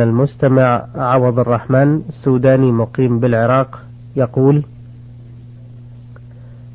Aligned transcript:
المستمع 0.00 0.84
عوض 0.96 1.38
الرحمن 1.38 2.02
السوداني 2.08 2.72
مقيم 2.72 3.18
بالعراق 3.20 3.80
يقول 4.16 4.62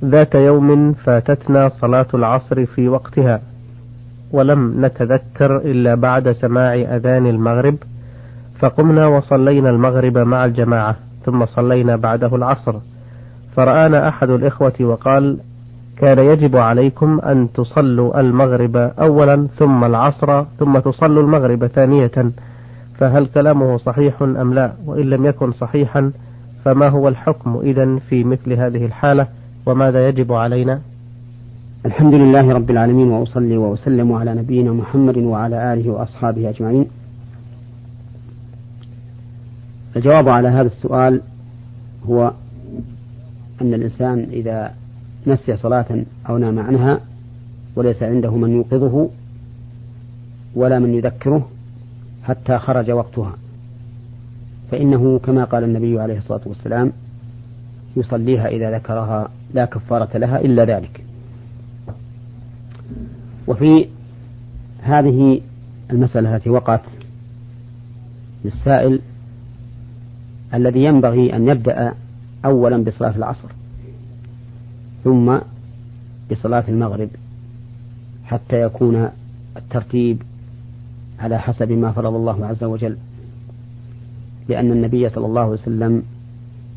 ذات 0.06 0.36
يوم 0.36 0.94
فاتتنا 0.94 1.70
صلاة 1.70 2.08
العصر 2.14 2.66
في 2.66 2.90
وقتها 2.90 3.42
ولم 4.32 4.86
نتذكر 4.86 5.58
إلا 5.58 5.96
بعد 5.96 6.32
سماع 6.32 6.74
أذان 6.74 7.28
المغرب 7.28 7.76
فقمنا 8.60 9.08
وصلينا 9.08 9.70
المغرب 9.70 10.18
مع 10.18 10.46
الجماعة 10.46 10.96
ثم 11.26 11.46
صلينا 11.46 11.96
بعده 11.96 12.36
العصر. 12.36 12.76
فرآنا 13.56 14.08
أحد 14.08 14.30
الإخوة 14.30 14.74
وقال 14.82 15.38
كان 15.98 16.20
يجب 16.20 16.58
عليكم 16.58 17.20
أن 17.20 17.48
تصلوا 17.54 18.20
المغرب 18.20 18.78
أولا 18.78 19.48
ثم 19.58 19.84
العصر 19.84 20.44
ثم 20.60 20.80
تصلوا 20.80 21.24
المغرب 21.24 21.68
ثانية. 21.68 22.32
فهل 23.00 23.26
كلامه 23.26 23.78
صحيح 23.78 24.22
أم 24.22 24.54
لا؟ 24.54 24.74
وإن 24.86 25.10
لم 25.10 25.26
يكن 25.26 25.52
صحيحا 25.52 26.12
فما 26.66 26.88
هو 26.88 27.08
الحكم 27.08 27.60
إذا 27.64 28.00
في 28.10 28.24
مثل 28.24 28.54
هذه 28.54 28.86
الحالة؟ 28.86 29.28
وماذا 29.66 30.08
يجب 30.08 30.34
علينا؟ 30.34 30.82
الحمد 31.86 32.14
لله 32.14 32.52
رب 32.52 32.70
العالمين 32.70 33.08
وأصلي 33.08 33.58
وأسلم 33.58 34.12
على 34.14 34.34
نبينا 34.34 34.72
محمد 34.72 35.18
وعلى 35.18 35.74
آله 35.74 35.90
وأصحابه 35.90 36.50
أجمعين. 36.50 36.86
الجواب 39.96 40.30
على 40.30 40.48
هذا 40.48 40.68
السؤال 40.68 41.22
هو 42.10 42.34
أن 43.62 43.74
الإنسان 43.74 44.28
إذا 44.32 44.74
نسي 45.28 45.58
صلاة 45.58 46.04
أو 46.30 46.38
نام 46.38 46.60
عنها 46.60 47.00
وليس 47.76 48.04
عنده 48.04 48.36
من 48.36 48.50
يوقظه 48.50 49.10
ولا 50.56 50.80
من 50.80 50.94
يذكره 50.94 51.50
حتى 52.30 52.58
خرج 52.58 52.92
وقتها. 52.92 53.34
فإنه 54.72 55.20
كما 55.20 55.44
قال 55.44 55.64
النبي 55.64 56.00
عليه 56.00 56.18
الصلاة 56.18 56.42
والسلام 56.46 56.92
يصليها 57.98 58.48
إذا 58.48 58.78
ذكرها 58.78 59.30
لا 59.54 59.66
كفارة 59.66 60.18
لها 60.18 60.40
إلا 60.42 60.66
ذلك. 60.66 61.04
وفي 63.48 63.88
هذه 64.82 65.42
المسألة 65.92 66.36
التي 66.36 66.50
وقعت 66.50 66.82
للسائل 68.46 69.00
الذي 70.54 70.84
ينبغي 70.84 71.36
أن 71.36 71.48
يبدأ 71.48 71.94
أولا 72.46 72.84
بصلاة 72.84 73.16
العصر 73.18 73.50
ثم 75.04 75.38
بصلاة 76.32 76.64
المغرب 76.68 77.10
حتى 78.26 78.62
يكون 78.62 79.10
الترتيب 79.58 80.22
على 81.20 81.40
حسب 81.40 81.72
ما 81.72 81.92
فرض 81.92 82.16
الله 82.16 82.46
عز 82.46 82.64
وجل 82.64 82.98
لأن 84.50 84.72
النبي 84.72 85.10
صلى 85.10 85.26
الله 85.26 85.42
عليه 85.42 85.52
وسلم 85.52 86.04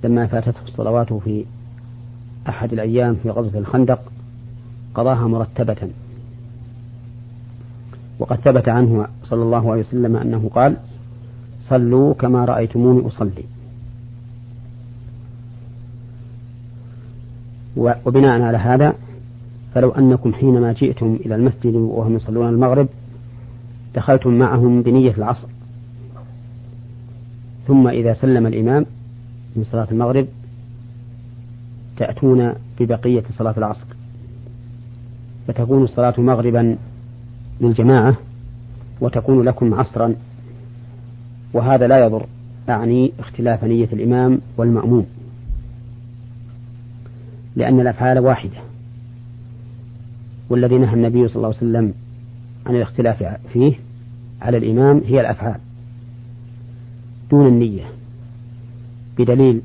لما 0.05 0.27
فاتته 0.27 0.63
الصلوات 0.67 1.13
في 1.13 1.45
أحد 2.49 2.73
الأيام 2.73 3.15
في 3.15 3.31
غزوة 3.31 3.59
الخندق 3.59 4.01
قضاها 4.95 5.29
مرتبة. 5.29 5.89
وقد 8.19 8.37
ثبت 8.37 8.69
عنه 8.69 9.07
صلى 9.25 9.43
الله 9.43 9.73
عليه 9.73 9.81
وسلم 9.81 10.17
أنه 10.17 10.51
قال 10.55 10.77
صلوا 11.69 12.15
كما 12.15 12.45
رأيتموني 12.45 13.07
أصلي. 13.07 13.45
وبناء 17.77 18.41
على 18.41 18.59
هذا 18.59 18.95
فلو 19.75 19.91
أنكم 19.91 20.35
حينما 20.35 20.73
جئتم 20.73 21.19
إلى 21.27 21.35
المسجد 21.35 21.75
وهم 21.75 22.17
يصلون 22.17 22.49
المغرب 22.49 22.89
دخلتم 23.95 24.31
معهم 24.31 24.83
بنية 24.83 25.15
العصر. 25.19 25.49
ثم 27.67 27.89
إذا 27.89 28.15
سلم 28.15 28.47
الإمام 28.47 28.87
من 29.57 29.65
صلاة 29.65 29.89
المغرب 29.93 30.27
تأتون 31.97 32.53
ببقية 32.81 33.23
صلاة 33.31 33.55
العصر. 33.59 33.85
فتكون 35.49 35.85
الصلاة 35.85 36.21
مغربا 36.21 36.77
للجماعة 37.61 38.17
وتكون 39.01 39.45
لكم 39.45 39.75
عصرا. 39.75 40.15
وهذا 41.53 41.87
لا 41.87 42.07
يضر 42.07 42.27
أعني 42.69 43.13
اختلاف 43.19 43.65
نية 43.65 43.89
الإمام 43.93 44.41
والمأموم. 44.57 45.07
لأن 47.57 47.81
الأفعال 47.81 48.19
واحدة. 48.19 48.59
والذي 50.51 50.79
نهى 50.79 50.95
النبي 50.95 51.29
صلى 51.29 51.37
الله 51.37 51.47
عليه 51.47 51.57
وسلم 51.57 51.95
عن 52.67 52.77
الاختلاف 52.77 53.25
فيه 53.53 53.75
على 54.43 54.57
الإمام 54.57 55.01
هي 55.07 55.21
الأفعال 55.21 55.61
دون 57.31 57.47
النية 57.47 57.85
بدليل 59.19 59.61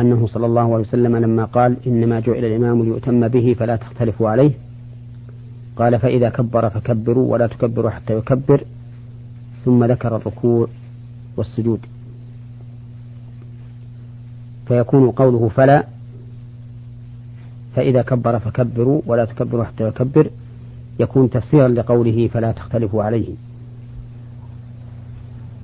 أنه 0.00 0.26
صلى 0.26 0.46
الله 0.46 0.62
عليه 0.62 0.84
وسلم 0.84 1.16
لما 1.16 1.44
قال 1.44 1.76
إنما 1.86 2.20
جعل 2.20 2.44
الإمام 2.44 2.82
ليؤتم 2.82 3.28
به 3.28 3.56
فلا 3.58 3.76
تختلفوا 3.76 4.30
عليه 4.30 4.50
قال 5.76 5.98
فإذا 5.98 6.28
كبر 6.28 6.70
فكبروا 6.70 7.32
ولا 7.32 7.46
تكبروا 7.46 7.90
حتى 7.90 8.16
يكبر 8.18 8.64
ثم 9.64 9.84
ذكر 9.84 10.16
الركوع 10.16 10.68
والسجود. 11.36 11.80
فيكون 14.68 15.10
قوله 15.10 15.48
فلا 15.48 15.86
فإذا 17.76 18.02
كبر 18.02 18.38
فكبروا 18.38 19.02
ولا 19.06 19.24
تكبروا 19.24 19.64
حتى 19.64 19.88
يكبر 19.88 20.30
يكون 21.00 21.30
تفسيرا 21.30 21.68
لقوله 21.68 22.28
فلا 22.28 22.52
تختلفوا 22.52 23.02
عليه. 23.02 23.34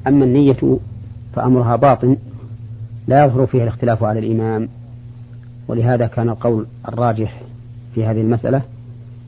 أما 0.07 0.25
النية 0.25 0.79
فأمرها 1.33 1.77
باطن 1.77 2.17
لا 3.09 3.25
يظهر 3.25 3.47
فيها 3.47 3.63
الاختلاف 3.63 4.05
على 4.05 4.19
الإمام. 4.19 4.69
ولهذا 5.69 6.07
كان 6.07 6.29
القول 6.29 6.67
الراجح 6.89 7.41
في 7.95 8.05
هذه 8.05 8.21
المسألة 8.21 8.63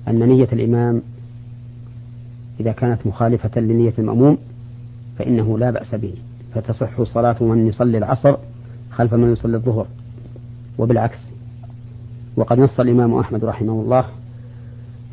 أن 0.09 0.29
نية 0.29 0.49
الإمام 0.53 1.03
إذا 2.61 2.73
كانت 2.73 3.07
مخالفة 3.07 3.61
لنية 3.61 3.95
المأموم 3.99 4.39
فإنه 5.19 5.59
لا 5.59 5.71
بأس 5.71 5.95
به 5.95 6.15
فتصح 6.55 7.03
صلاة 7.03 7.37
من 7.41 7.67
يصلي 7.67 7.99
العصر 7.99 8.37
خلف 8.91 9.15
من 9.15 9.33
يصلي 9.33 9.57
الظهر 9.57 9.87
وبالعكس. 10.79 11.19
وقد 12.37 12.59
نص 12.59 12.81
الإمام 12.81 13.15
أحمد 13.15 13.45
رحمه 13.45 13.73
الله 13.73 14.05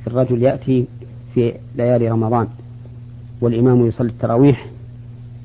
الرجل 0.07 0.43
يأتي 0.43 0.85
في 1.33 1.53
ليالي 1.75 2.09
رمضان 2.09 2.47
والإمام 3.41 3.85
يصلي 3.85 4.09
التراويح 4.09 4.67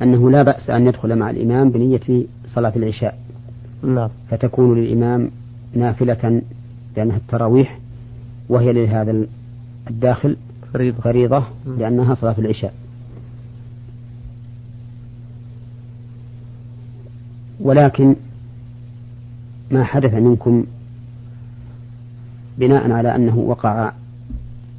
أنه 0.03 0.31
لا 0.31 0.43
بأس 0.43 0.71
أن 0.71 0.87
يدخل 0.87 1.17
مع 1.17 1.31
الإمام 1.31 1.71
بنية 1.71 2.25
صلاة 2.55 2.73
العشاء. 2.77 3.19
نعم. 3.83 4.09
فتكون 4.31 4.81
للإمام 4.81 5.31
نافلة 5.75 6.43
لأنها 6.97 7.17
التراويح 7.17 7.79
وهي 8.49 8.73
لهذا 8.73 9.27
الداخل 9.91 10.37
فريضة, 10.73 11.01
فريضة 11.01 11.45
لأنها 11.79 12.15
صلاة 12.15 12.35
العشاء. 12.39 12.75
ولكن 17.61 18.17
ما 19.71 19.85
حدث 19.85 20.15
منكم 20.15 20.65
بناء 22.59 22.91
على 22.91 23.15
أنه 23.15 23.39
وقع 23.39 23.93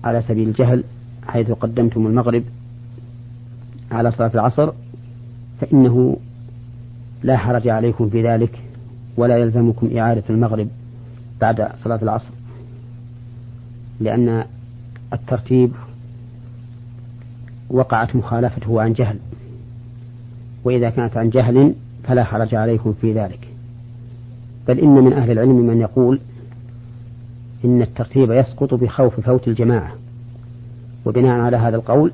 على 0.04 0.22
سبيل 0.22 0.48
الجهل 0.48 0.84
حيث 1.28 1.52
قدمتم 1.52 2.08
المغرب 2.08 2.44
على 3.92 4.12
صلاة 4.12 4.32
العصر 4.34 4.72
فإنه 5.62 6.18
لا 7.24 7.38
حرج 7.38 7.68
عليكم 7.68 8.10
في 8.10 8.28
ذلك 8.28 8.60
ولا 9.18 9.38
يلزمكم 9.38 9.98
إعادة 9.98 10.24
المغرب 10.30 10.68
بعد 11.42 11.70
صلاة 11.84 12.00
العصر. 12.02 12.30
لأن 14.00 14.44
الترتيب 15.14 15.72
وقعت 17.70 18.16
مخالفته 18.16 18.82
عن 18.82 18.94
جهل 18.94 19.18
وإذا 20.64 20.90
كانت 20.90 21.18
عن 21.18 21.30
جهل 21.30 21.74
فلا 22.04 22.24
حرج 22.24 22.56
عليكم 22.56 22.94
في 23.02 23.14
ذلك. 23.14 23.48
بل 24.68 24.80
إن 24.80 24.94
من 24.94 25.14
أهل 25.14 25.32
العلم 25.32 25.56
من 25.56 25.82
يقول 25.82 26.20
إن 27.66 27.82
الترتيب 27.82 28.32
يسقط 28.32 28.74
بخوف 28.74 29.20
فوت 29.20 29.48
الجماعة. 29.48 29.92
وبناء 31.06 31.40
على 31.40 31.58
هذا 31.58 31.76
القول 31.76 32.12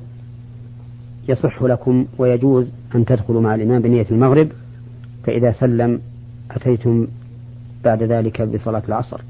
يصح 1.28 1.62
لكم 1.62 2.06
ويجوز 2.18 2.66
أن 2.94 3.04
تدخلوا 3.04 3.40
مع 3.40 3.54
الإمام 3.54 3.82
بنية 3.82 4.06
المغرب 4.10 4.48
فإذا 5.24 5.52
سلم 5.52 6.00
أتيتم 6.50 7.06
بعد 7.84 8.02
ذلك 8.02 8.42
بصلاة 8.42 8.82
العصر. 8.88 9.20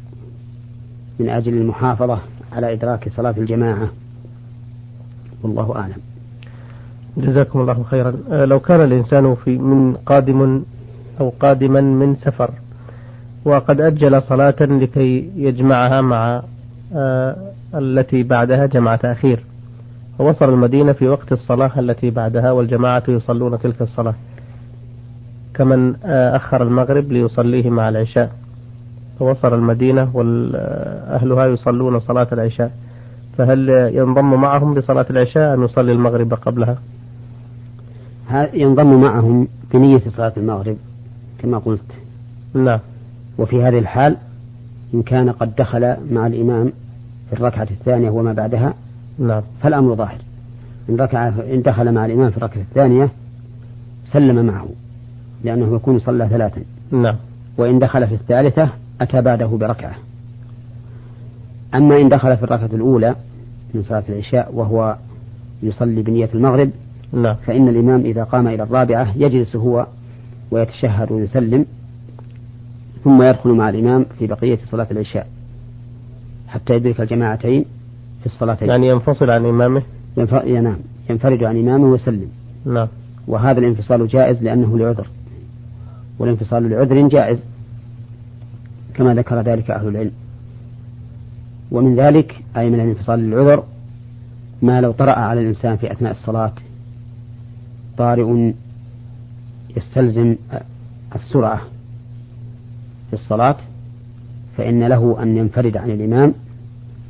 من 1.19 1.28
أجل 1.28 1.55
المحافظة 1.55 2.20
على 2.52 2.72
إدراك 2.72 3.08
صلاة 3.08 3.34
الجماعة. 3.38 3.90
والله 5.43 5.76
أعلم. 5.76 5.99
جزاكم 7.17 7.61
الله 7.61 7.82
خيرا. 7.82 8.17
آه، 8.31 8.44
لو 8.44 8.61
كان 8.61 8.81
الإنسان 8.81 9.34
في 9.34 9.58
من 9.58 9.94
قادم 9.94 10.62
أو 11.20 11.32
قادما 11.40 11.81
من 11.81 12.17
سفر 12.17 12.50
وقد 13.45 13.81
أجل 13.81 14.23
صلاة 14.23 14.57
لكي 14.61 15.31
يجمعها 15.37 16.01
مع 16.01 16.43
آه، 16.95 17.37
التي 17.75 18.23
بعدها 18.23 18.67
جمع 18.67 18.97
تأخير 18.97 19.45
فوصل 20.19 20.49
المدينة 20.49 20.93
في 20.93 21.09
وقت 21.09 21.33
الصلاة 21.33 21.81
التي 21.81 22.11
بعدها 22.11 22.53
والجماعة 22.53 23.03
يصلون 23.09 23.59
تلك 23.59 23.83
الصلاة. 23.83 24.15
كمن 25.55 25.95
آه، 26.05 26.37
أخر 26.37 26.63
المغرب 26.63 27.13
ليصليه 27.13 27.71
مع 27.71 27.89
العشاء. 27.89 28.33
فوصل 29.19 29.55
المدينة 29.55 30.11
وأهلها 30.17 31.47
يصلون 31.47 32.01
صلاة 32.01 32.27
العشاء. 32.33 32.73
فهل 33.39 33.69
ينضم 33.95 34.41
معهم 34.41 34.79
لصلاة 34.79 35.07
العشاء 35.11 35.55
أم 35.55 35.65
يصلي 35.65 35.93
المغرب 35.93 36.35
قبلها؟ 36.35 36.79
ينضم 38.55 39.01
معهم 39.01 39.49
بنية 39.75 40.03
صلاة 40.09 40.33
المغرب 40.37 40.77
كما 41.39 41.59
قلت. 41.59 41.93
نعم. 42.55 42.81
وفي 43.41 43.63
هذه 43.63 43.79
الحال 43.79 44.17
إن 44.95 45.03
كان 45.03 45.31
قد 45.31 45.55
دخل 45.55 45.97
مع 46.11 46.27
الإمام 46.27 46.73
في 47.31 47.33
الركعة 47.33 47.69
الثانية 47.71 48.11
وما 48.11 48.33
بعدها 48.33 48.75
نعم. 49.19 49.43
فالأمر 49.63 49.95
ظاهر. 49.95 50.19
إن, 50.91 50.97
ركع 50.97 51.29
إن 51.29 51.63
دخل 51.63 51.93
مع 51.93 52.07
الإمام 52.07 52.31
في 52.31 52.37
الركعة 52.37 52.61
الثانية 52.61 53.11
سلم 54.05 54.47
معه 54.47 54.69
لأنه 55.45 55.75
يكون 55.75 55.99
صلى 55.99 56.29
ثلاثا. 56.29 56.63
نعم. 56.91 57.17
وإن 57.59 57.79
دخل 57.79 58.07
في 58.07 58.15
الثالثة 58.15 58.69
أتى 59.01 59.21
بعده 59.21 59.47
بركعة. 59.47 59.95
أما 61.75 62.01
إن 62.01 62.09
دخل 62.09 62.37
في 62.37 62.43
الركعة 62.43 62.71
الأولى 62.73 63.15
من 63.75 63.83
صلاة 63.83 64.05
العشاء 64.09 64.55
وهو 64.55 64.97
يصلي 65.63 66.03
بنية 66.03 66.29
المغرب 66.35 66.71
نعم. 67.13 67.35
فإن 67.35 67.69
الإمام 67.69 68.01
إذا 68.01 68.25
قام 68.25 68.49
إلى 68.49 68.63
الرابعة 68.63 69.13
يجلس 69.17 69.57
هو 69.57 69.87
ويتشهد 70.51 71.13
ويسلم. 71.13 71.67
ثم 73.05 73.23
يدخل 73.23 73.50
مع 73.50 73.69
الإمام 73.69 74.06
في 74.19 74.26
بقية 74.26 74.58
صلاة 74.64 74.87
العشاء 74.91 75.26
حتى 76.49 76.75
يدرك 76.75 77.00
الجماعتين 77.00 77.64
في 78.20 78.26
الصلاتين. 78.26 78.69
يعني 78.69 78.88
ينفصل 78.88 79.31
عن 79.31 79.47
إمامه؟ 79.47 79.82
ينف... 80.17 80.35
نعم. 80.35 80.76
ينفرد 81.11 81.43
عن 81.43 81.58
إمامه 81.58 81.85
ويسلم. 81.85 82.29
نعم. 82.67 82.88
وهذا 83.26 83.61
الانفصال 83.61 84.08
جائز 84.08 84.43
لأنه 84.43 84.79
لعذر. 84.79 85.06
والانفصال 86.19 86.70
لعذر 86.70 87.08
جائز 87.08 87.44
كما 88.94 89.14
ذكر 89.14 89.41
ذلك 89.41 89.70
أهل 89.70 89.88
العلم. 89.88 90.12
ومن 91.70 91.96
ذلك 91.96 92.44
أي 92.56 92.70
من 92.70 92.81
الانفصال 92.81 93.19
للعذر 93.19 93.64
ما 94.62 94.81
لو 94.81 94.93
طرأ 94.93 95.12
على 95.12 95.41
الإنسان 95.41 95.76
في 95.76 95.93
أثناء 95.93 96.12
الصلاة 96.12 96.53
طارئ 97.99 98.53
يستلزم 99.76 100.37
السرعة. 101.14 101.61
في 103.11 103.17
الصلاة 103.17 103.57
فإن 104.57 104.83
له 104.83 105.23
أن 105.23 105.37
ينفرد 105.37 105.77
عن 105.77 105.91
الإمام 105.91 106.35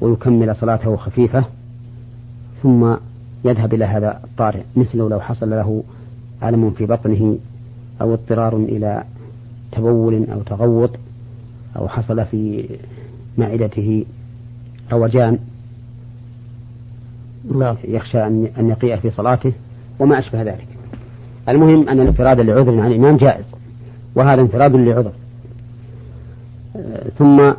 ويكمل 0.00 0.56
صلاته 0.56 0.96
خفيفة 0.96 1.44
ثم 2.62 2.94
يذهب 3.44 3.74
إلى 3.74 3.84
هذا 3.84 4.20
الطارئ 4.24 4.62
مثله 4.76 5.08
لو 5.08 5.20
حصل 5.20 5.50
له 5.50 5.82
ألم 6.42 6.70
في 6.70 6.86
بطنه 6.86 7.38
أو 8.00 8.14
اضطرار 8.14 8.56
إلى 8.56 9.04
تبول 9.72 10.26
أو 10.32 10.42
تغوط 10.42 10.90
أو 11.76 11.88
حصل 11.88 12.24
في 12.24 12.68
معدته 13.38 14.04
روجان. 14.92 15.38
نعم. 17.54 17.76
يخشى 17.84 18.26
أن 18.26 18.68
يقيء 18.68 18.96
في 18.96 19.10
صلاته 19.10 19.52
وما 19.98 20.18
أشبه 20.18 20.42
ذلك. 20.42 20.66
المهم 21.48 21.88
أن 21.88 22.00
الانفراد 22.00 22.40
لعذر 22.40 22.80
عن 22.80 22.92
الإمام 22.92 23.16
جائز 23.16 23.44
وهذا 24.14 24.40
انفراد 24.40 24.76
لعذر. 24.76 25.12
ثم 27.18 27.52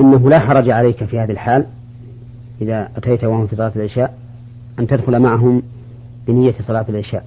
إنه 0.00 0.30
لا 0.30 0.38
حرج 0.38 0.70
عليك 0.70 1.04
في 1.04 1.18
هذه 1.18 1.30
الحال 1.30 1.66
إذا 2.60 2.88
أتيت 2.96 3.24
وهم 3.24 3.46
في 3.46 3.56
صلاة 3.56 3.72
العشاء 3.76 4.18
أن 4.78 4.86
تدخل 4.86 5.20
معهم 5.20 5.62
بنية 6.26 6.54
صلاة 6.66 6.86
العشاء. 6.88 7.24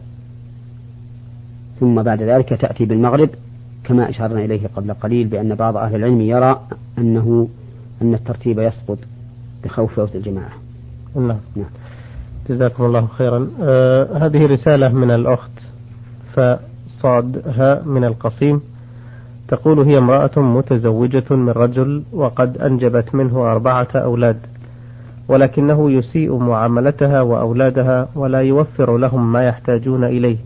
ثم 1.80 2.04
بعد 2.04 2.22
ذلك 2.22 2.50
تأتي 2.50 2.86
بالمغرب 2.86 3.30
كما 3.84 4.10
أشرنا 4.10 4.46
إليه 4.46 4.68
قبل 4.76 4.94
قليل 4.94 5.28
بأن 5.28 5.56
بعض 5.56 5.78
أهل 5.78 5.96
العلم 5.96 6.22
يرى 6.22 6.62
أنه 6.98 7.48
أن 8.02 8.14
الترتيب 8.14 8.60
يسقط 8.60 8.98
بخوف 9.64 9.94
فوت 9.94 10.16
الجماعة. 10.16 10.54
نعم. 11.16 11.38
نعم. 11.56 11.70
جزاكم 12.50 12.86
الله 12.86 13.08
خيرا. 13.08 13.50
آه 13.62 14.18
هذه 14.18 14.46
رسالة 14.46 14.90
من 14.90 15.12
الأخت 15.12 15.52
فصادها 16.34 17.82
من 17.86 18.04
القصيم. 18.04 18.62
تقول 19.54 19.80
هي 19.80 19.98
امرأة 19.98 20.32
متزوجة 20.38 21.24
من 21.30 21.50
رجل 21.50 22.04
وقد 22.14 22.58
أنجبت 22.58 23.16
منه 23.16 23.52
أربعة 23.52 23.88
أولاد 23.96 24.38
ولكنه 25.28 25.92
يسيء 25.92 26.38
معاملتها 26.38 27.22
وأولادها 27.22 28.08
ولا 28.16 28.42
يوفر 28.42 28.98
لهم 28.98 29.32
ما 29.32 29.44
يحتاجون 29.44 30.04
إليه 30.04 30.38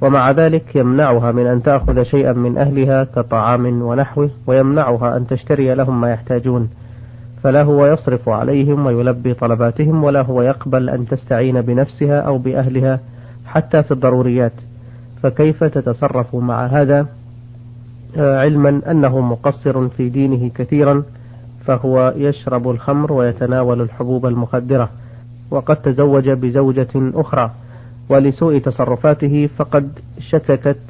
ومع 0.00 0.30
ذلك 0.30 0.76
يمنعها 0.76 1.32
من 1.32 1.46
أن 1.46 1.62
تأخذ 1.62 2.02
شيئا 2.02 2.32
من 2.32 2.58
أهلها 2.58 3.04
كطعام 3.04 3.82
ونحوه 3.82 4.30
ويمنعها 4.46 5.16
أن 5.16 5.26
تشتري 5.26 5.74
لهم 5.74 6.00
ما 6.00 6.10
يحتاجون 6.10 6.68
فلا 7.42 7.62
هو 7.62 7.86
يصرف 7.86 8.28
عليهم 8.28 8.86
ويلبي 8.86 9.34
طلباتهم 9.34 10.04
ولا 10.04 10.22
هو 10.22 10.42
يقبل 10.42 10.90
أن 10.90 11.06
تستعين 11.08 11.60
بنفسها 11.60 12.20
أو 12.20 12.38
بأهلها 12.38 13.00
حتى 13.46 13.82
في 13.82 13.90
الضروريات 13.90 14.52
فكيف 15.22 15.64
تتصرف 15.64 16.34
مع 16.34 16.66
هذا؟ 16.66 17.06
علما 18.16 18.80
أنه 18.90 19.20
مقصر 19.20 19.88
في 19.88 20.08
دينه 20.08 20.50
كثيرا 20.54 21.02
فهو 21.66 22.14
يشرب 22.16 22.70
الخمر 22.70 23.12
ويتناول 23.12 23.80
الحبوب 23.80 24.26
المخدرة 24.26 24.88
وقد 25.50 25.76
تزوج 25.76 26.30
بزوجة 26.30 26.88
أخرى 26.96 27.50
ولسوء 28.08 28.58
تصرفاته 28.58 29.48
فقد 29.56 29.98
شككت 30.18 30.80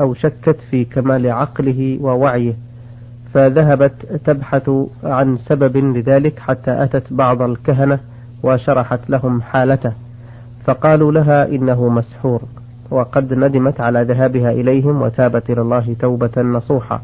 أو 0.00 0.14
شكت 0.14 0.56
في 0.70 0.84
كمال 0.84 1.30
عقله 1.30 1.98
ووعيه 2.00 2.54
فذهبت 3.34 4.20
تبحث 4.24 4.70
عن 5.04 5.36
سبب 5.36 5.76
لذلك 5.76 6.38
حتى 6.38 6.82
أتت 6.82 7.12
بعض 7.12 7.42
الكهنة 7.42 7.98
وشرحت 8.42 9.10
لهم 9.10 9.42
حالته 9.42 9.92
فقالوا 10.64 11.12
لها 11.12 11.48
إنه 11.48 11.88
مسحور. 11.88 12.42
وقد 12.92 13.34
ندمت 13.34 13.80
على 13.80 14.02
ذهابها 14.02 14.50
إليهم 14.50 15.02
وتابت 15.02 15.50
إلى 15.50 15.60
الله 15.60 15.96
توبة 16.00 16.42
نصوحة 16.42 17.02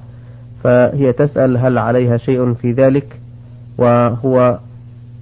فهي 0.65 1.13
تسأل 1.13 1.57
هل 1.57 1.79
عليها 1.79 2.17
شيء 2.17 2.55
في 2.55 2.73
ذلك؟ 2.73 3.21
وهو 3.79 4.59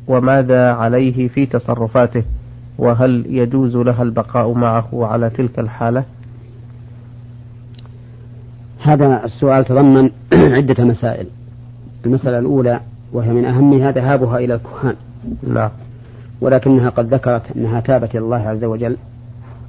وماذا 0.09 0.73
عليه 0.73 1.29
في 1.29 1.47
تصرفاته؟ 1.47 2.23
وهل 2.79 3.25
يجوز 3.29 3.77
لها 3.77 4.03
البقاء 4.03 4.53
معه 4.53 4.89
على 5.07 5.31
تلك 5.31 5.59
الحالة؟ 5.59 6.05
هذا 8.83 9.25
السؤال 9.25 9.65
تضمن 9.65 10.11
عدة 10.57 10.85
مسائل. 10.85 11.27
المسألة 12.07 12.39
الأولى 12.39 12.81
وهي 13.13 13.31
من 13.31 13.45
أهمها 13.45 13.91
ذهابها 13.91 14.39
إلى 14.39 14.55
الكهان. 14.55 14.95
نعم. 15.49 15.71
ولكنها 16.41 16.91
قد 16.91 17.15
ذكرت 17.15 17.43
أنها 17.57 17.81
تابت 17.81 18.11
إلى 18.11 18.25
الله 18.25 18.49
عز 18.49 18.65
وجل 18.65 18.97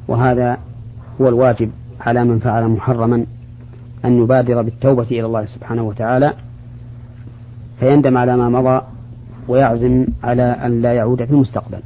وهذا 0.07 0.57
هو 1.21 1.27
الواجب 1.27 1.71
على 2.01 2.23
من 2.23 2.39
فعل 2.39 2.67
محرما 2.67 3.25
أن 4.05 4.23
يبادر 4.23 4.61
بالتوبة 4.61 5.07
إلى 5.11 5.25
الله 5.25 5.45
سبحانه 5.45 5.83
وتعالى 5.83 6.33
فيندم 7.79 8.17
على 8.17 8.37
ما 8.37 8.49
مضى 8.49 8.81
ويعزم 9.47 10.05
على 10.23 10.43
أن 10.43 10.81
لا 10.81 10.93
يعود 10.93 11.25
في 11.25 11.31
المستقبل. 11.31 11.79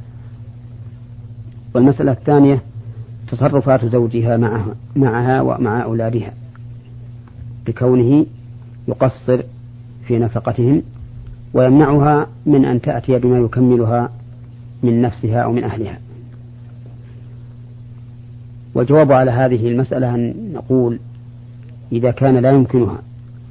والمسألة 1.74 2.12
الثانية 2.12 2.62
تصرفات 3.28 3.84
زوجها 3.84 4.36
معها, 4.36 4.74
معها 4.96 5.40
ومع 5.40 5.82
أولادها 5.82 6.32
بكونه 7.66 8.26
يقصر 8.88 9.42
في 10.06 10.18
نفقتهم 10.18 10.82
ويمنعها 11.54 12.26
من 12.46 12.64
أن 12.64 12.80
تأتي 12.80 13.18
بما 13.18 13.38
يكملها 13.38 14.10
من 14.82 15.02
نفسها 15.02 15.40
أو 15.40 15.52
من 15.52 15.64
أهلها. 15.64 15.98
والجواب 18.74 19.12
على 19.12 19.30
هذه 19.30 19.68
المسألة 19.68 20.14
أن 20.14 20.52
نقول 20.52 20.98
إذا 21.92 22.10
كان 22.10 22.36
لا 22.36 22.50
يمكنها 22.50 22.98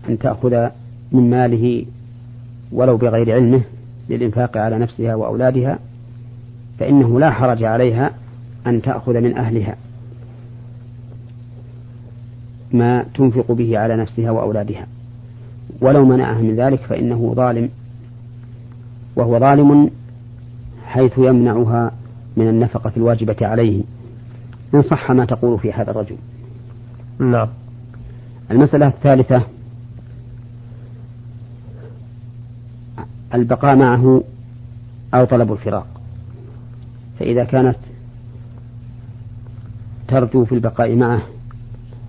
أن 0.10 0.20
تأخذ 0.20 0.68
من 1.12 1.30
ماله 1.30 1.86
ولو 2.72 2.98
بغير 2.98 3.34
علمه 3.34 3.62
للإنفاق 4.10 4.58
على 4.58 4.80
نفسها 4.80 5.16
وأولادها 5.16 5.80
فإنه 6.80 7.20
لا 7.20 7.32
حرج 7.32 7.64
عليها 7.64 8.12
أن 8.68 8.82
تأخذ 8.82 9.22
من 9.22 9.38
أهلها 9.38 9.76
ما 12.72 13.06
تنفق 13.14 13.52
به 13.52 13.78
على 13.78 13.96
نفسها 13.96 14.32
وأولادها. 14.32 14.88
ولو 15.82 16.06
منعها 16.06 16.42
من 16.42 16.56
ذلك 16.56 16.80
فإنه 16.80 17.34
ظالم 17.36 17.70
وهو 19.16 19.40
ظالم 19.40 19.90
حيث 20.86 21.18
يمنعها 21.18 21.92
من 22.38 22.48
النفقة 22.48 22.92
الواجبة 22.98 23.36
عليه. 23.42 23.82
إن 24.74 24.82
صح 24.82 25.12
ما 25.12 25.26
تقول 25.26 25.60
في 25.60 25.74
هذا 25.74 25.92
الرجل. 25.92 26.18
نعم. 27.20 27.48
المسألة 28.52 28.88
الثالثة 28.88 29.44
البقاء 33.34 33.76
معه 33.76 34.24
أو 35.14 35.26
طلب 35.26 35.52
الفراق. 35.52 35.88
فإذا 37.20 37.44
كانت 37.44 37.78
ترجو 40.08 40.46
في 40.46 40.56
البقاء 40.56 40.96
معه 40.96 41.22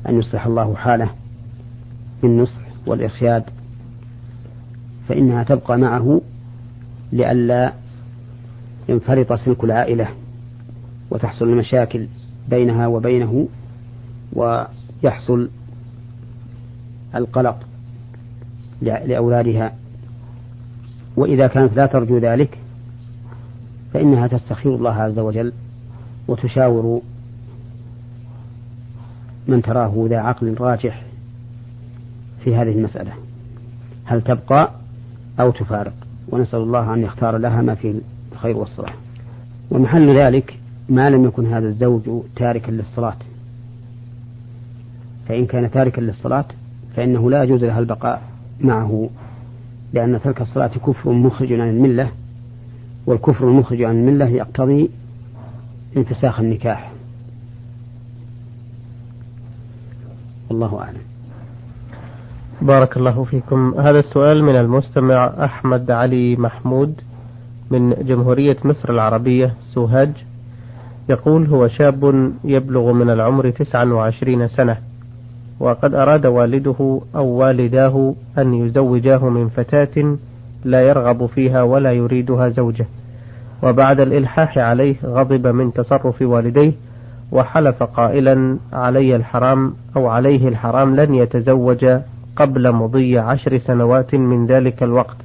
أن 0.09 0.19
يصلح 0.19 0.47
الله 0.47 0.75
حاله 0.75 1.11
بالنصح 2.23 2.61
والإرشاد 2.87 3.45
فإنها 5.09 5.43
تبقى 5.43 5.79
معه 5.79 6.21
لئلا 7.13 7.73
ينفرط 8.89 9.33
سلك 9.33 9.65
العائلة 9.65 10.09
وتحصل 11.11 11.49
المشاكل. 11.49 12.07
بينها 12.51 12.87
وبينه 12.87 13.49
ويحصل 14.33 15.49
القلق 17.15 17.59
لأولادها. 18.83 19.73
وإذا 21.17 21.47
كانت 21.47 21.77
لا 21.77 21.87
ترجو 21.87 22.19
ذلك 22.19 22.59
فإنها 23.93 24.27
تستخير 24.27 24.75
الله 24.75 24.95
عز 24.95 25.19
وجل 25.19 25.53
وتشاور 26.29 27.01
من 29.49 29.63
تراه 29.63 30.07
ذا 30.09 30.19
عقل 30.19 30.55
راجح 30.61 31.03
في 32.45 32.57
هذه 32.57 32.73
المسألة. 32.73 33.13
هل 34.05 34.23
تبقى 34.23 34.71
أو 35.41 35.51
تفارق؟ 35.51 35.95
ونسأل 36.29 36.59
الله 36.59 36.95
أن 36.95 37.03
يختار 37.03 37.37
لها 37.37 37.63
ما 37.63 37.75
فيه 37.75 37.95
الخير 38.33 38.57
والصلاح. 38.57 38.95
ومحل 39.71 40.19
ذلك 40.19 40.59
ما 40.93 41.11
لم 41.11 41.25
يكن 41.25 41.47
هذا 41.47 41.69
الزوج 41.69 42.03
تاركا 42.37 42.71
للصلاة. 42.71 43.17
فإن 45.29 45.47
كان 45.47 45.71
تاركا 45.71 46.01
للصلاة 46.01 46.45
فإنه 46.97 47.31
لا 47.31 47.43
يجوز 47.43 47.65
لها 47.65 47.79
البقاء 47.79 48.23
معه 48.61 49.11
لأن 49.93 50.21
ترك 50.21 50.41
الصلاة 50.41 50.67
كفر 50.87 51.13
مخرج 51.13 51.53
عن 51.53 51.71
الملة 51.71 52.11
والكفر 53.07 53.49
المخرج 53.49 53.83
عن 53.83 53.97
الملة 53.97 54.29
يقتضي 54.29 54.91
انفساخ 55.97 56.41
النكاح. 56.41 56.93
والله 60.51 60.81
أعلم. 60.81 61.03
بارك 62.63 62.97
الله 62.97 63.25
فيكم. 63.25 63.75
هذا 63.81 63.99
السؤال 63.99 64.45
من 64.45 64.57
المستمع 64.57 65.45
أحمد 65.45 65.91
علي 65.91 66.37
محمود 66.37 67.01
من 67.71 67.91
جمهورية 67.91 68.57
مصر 68.65 68.91
العربية 68.91 69.55
سوهاج. 69.61 70.13
يقول 71.09 71.47
هو 71.47 71.69
شاب 71.69 72.33
يبلغ 72.45 72.93
من 72.93 73.11
العمر 73.11 73.51
تسعا 73.51 73.85
وعشرين 73.85 74.49
سنة 74.49 74.77
وقد 75.61 75.95
أراد 75.95 76.27
والده 76.27 77.01
أو 77.17 77.27
والداه 77.27 78.15
أن 78.39 78.55
يزوجاه 78.55 79.29
من 79.29 79.49
فتاة 79.49 80.17
لا 80.65 80.83
يرغب 80.83 81.27
فيها 81.27 81.63
ولا 81.63 81.93
يريدها 81.93 82.49
زوجة 82.49 82.87
وبعد 83.63 84.01
الإلحاح 84.01 84.59
عليه 84.59 84.97
غضب 85.05 85.47
من 85.47 85.73
تصرف 85.73 86.23
والديه 86.23 86.73
وحلف 87.33 87.83
قائلا 87.83 88.57
علي 88.73 89.17
الحرام 89.17 89.75
أو 89.97 90.07
عليه 90.09 90.49
الحرام 90.49 90.97
لن 90.97 91.15
يتزوج 91.15 91.87
قبل 92.37 92.73
مضي 92.73 93.19
عشر 93.19 93.59
سنوات 93.59 94.15
من 94.15 94.47
ذلك 94.47 94.83
الوقت 94.83 95.17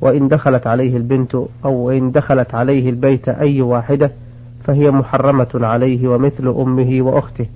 وإن 0.00 0.28
دخلت 0.28 0.66
عليه 0.66 0.96
البنت 0.96 1.34
أو 1.64 1.90
إن 1.90 2.12
دخلت 2.12 2.54
عليه 2.54 2.90
البيت 2.90 3.28
أي 3.28 3.60
واحدة 3.62 4.10
فهي 4.66 4.90
محرمة 4.90 5.48
عليه 5.54 6.08
ومثل 6.08 6.48
أمه 6.48 7.02
وأخته. 7.02 7.46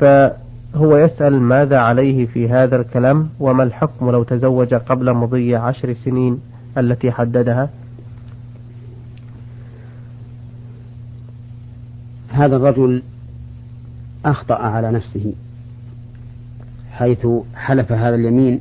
فهو 0.00 0.96
يسأل 0.96 1.40
ماذا 1.40 1.78
عليه 1.78 2.26
في 2.26 2.48
هذا 2.48 2.76
الكلام 2.76 3.28
وما 3.40 3.62
الحكم 3.62 4.10
لو 4.10 4.22
تزوج 4.22 4.74
قبل 4.74 5.14
مضي 5.14 5.56
عشر 5.56 5.92
سنين 5.92 6.40
التي 6.78 7.12
حددها؟ 7.12 7.70
هذا 12.36 12.56
الرجل 12.56 13.02
أخطأ 14.24 14.54
على 14.54 14.90
نفسه 14.90 15.32
حيث 16.92 17.26
حلف 17.54 17.92
هذا 17.92 18.14
اليمين 18.14 18.60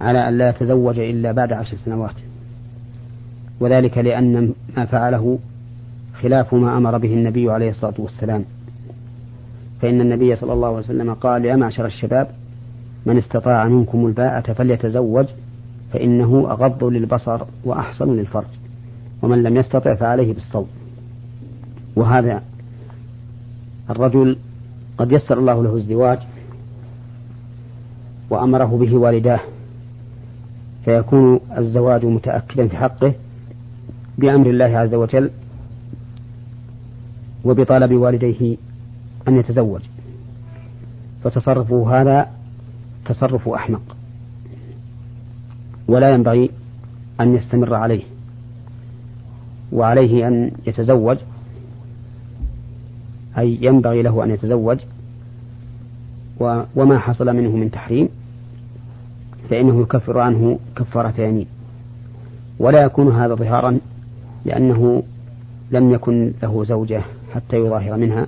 على 0.00 0.28
أن 0.28 0.38
لا 0.38 0.48
يتزوج 0.48 0.98
إلا 0.98 1.32
بعد 1.32 1.52
عشر 1.52 1.76
سنوات 1.76 2.14
وذلك 3.60 3.98
لأن 3.98 4.52
ما 4.76 4.84
فعله 4.84 5.38
خلاف 6.24 6.54
ما 6.54 6.76
أمر 6.76 6.98
به 6.98 7.14
النبي 7.14 7.50
عليه 7.50 7.70
الصلاة 7.70 7.94
والسلام. 7.98 8.44
فإن 9.82 10.00
النبي 10.00 10.36
صلى 10.36 10.52
الله 10.52 10.68
عليه 10.68 10.78
وسلم 10.78 11.14
قال 11.14 11.44
يا 11.44 11.56
معشر 11.56 11.86
الشباب 11.86 12.28
من 13.06 13.18
استطاع 13.18 13.68
منكم 13.68 14.06
الباءة 14.06 14.52
فليتزوج 14.52 15.26
فإنه 15.92 16.46
أغض 16.50 16.84
للبصر 16.84 17.42
وأحصن 17.64 18.16
للفرج 18.16 18.46
ومن 19.22 19.42
لم 19.42 19.56
يستطع 19.56 19.94
فعليه 19.94 20.34
بالصوم. 20.34 20.66
وهذا 21.96 22.42
الرجل 23.90 24.36
قد 24.98 25.12
يسر 25.12 25.38
الله 25.38 25.62
له 25.62 25.76
الزواج 25.76 26.18
وأمره 28.30 28.78
به 28.80 28.96
والداه 28.96 29.40
فيكون 30.84 31.40
الزواج 31.58 32.04
متأكدا 32.04 32.68
في 32.68 32.76
حقه 32.76 33.12
بأمر 34.18 34.50
الله 34.50 34.78
عز 34.78 34.94
وجل 34.94 35.30
وبطلب 37.44 37.92
والديه 37.92 38.56
أن 39.28 39.36
يتزوج. 39.36 39.80
فتصرفه 41.24 42.00
هذا 42.00 42.30
تصرف 43.06 43.48
أحمق. 43.48 43.96
ولا 45.88 46.10
ينبغي 46.10 46.50
أن 47.20 47.36
يستمر 47.36 47.74
عليه. 47.74 48.02
وعليه 49.72 50.28
أن 50.28 50.50
يتزوج. 50.66 51.16
أي 53.38 53.58
ينبغي 53.60 54.02
له 54.02 54.24
أن 54.24 54.30
يتزوج. 54.30 54.78
وما 56.76 56.98
حصل 56.98 57.36
منه 57.36 57.56
من 57.56 57.70
تحريم. 57.70 58.08
فإنه 59.50 59.82
يكفر 59.82 60.18
عنه 60.18 60.58
كفارة 60.76 61.20
يمين 61.20 61.46
ولا 62.58 62.84
يكون 62.84 63.14
هذا 63.14 63.34
ظهارا 63.34 63.78
لأنه 64.44 65.02
لم 65.70 65.90
يكن 65.90 66.32
له 66.42 66.64
زوجة. 66.64 67.02
حتى 67.34 67.56
يظاهر 67.56 67.96
منها. 67.96 68.26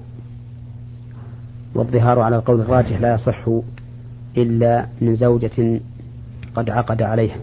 والظهار 1.75 2.21
على 2.21 2.37
القول 2.37 2.61
الراجح 2.61 3.01
لا 3.01 3.15
يصح 3.15 3.49
إلا 4.37 4.87
من 5.01 5.17
زوجة 5.17 5.81
قد 6.55 6.71
عقد 6.71 7.03
عليها. 7.03 7.37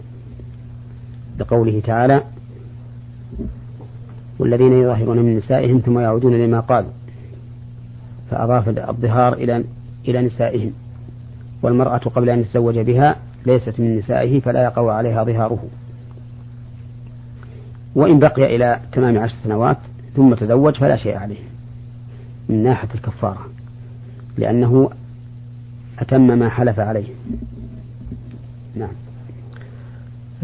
لقوله 1.38 1.80
تعالى 1.80 2.22
والذين 4.38 4.72
يظاهرون 4.72 5.18
من 5.18 5.36
نسائهم 5.36 5.78
ثم 5.78 5.98
يعودون 5.98 6.34
لما 6.34 6.60
قالوا. 6.60 6.90
فأضاف 8.30 8.68
الظهار 8.68 9.32
إلى 9.32 9.64
إلى 10.08 10.22
نسائهم. 10.22 10.72
والمرأة 11.62 11.98
قبل 11.98 12.30
أن 12.30 12.40
يتزوج 12.40 12.78
بها 12.78 13.16
ليست 13.46 13.80
من 13.80 13.98
نسائه 13.98 14.40
فلا 14.40 14.62
يقع 14.62 14.92
عليها 14.92 15.24
ظهاره. 15.24 15.64
وإن 17.94 18.18
بقي 18.18 18.56
إلى 18.56 18.80
تمام 18.92 19.18
عشر 19.18 19.34
سنوات 19.44 19.78
ثم 20.16 20.34
تزوج 20.34 20.76
فلا 20.76 20.96
شيء 20.96 21.16
عليه. 21.16 21.53
من 22.48 22.62
ناحية 22.62 22.88
الكفارة 22.94 23.46
لأنه 24.38 24.90
أتم 25.98 26.38
ما 26.38 26.48
حلف 26.48 26.80
عليه. 26.80 27.06
نعم. 28.76 28.92